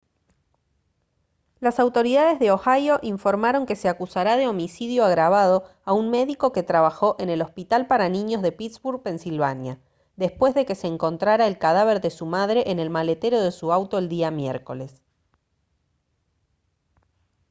[1.59, 6.63] las autoridades de ohio informaron que se acusará de homicidio agravado a un médico que
[6.63, 9.79] trabajó en el hospital para niños de pittsburgh pensilvania
[10.15, 13.71] después de que se encontrara el cadáver de su madre en el maletero de su
[13.71, 15.03] auto el día miércoles